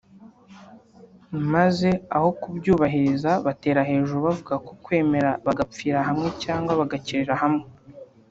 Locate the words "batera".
3.45-3.81